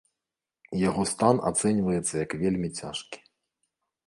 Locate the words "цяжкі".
2.81-3.19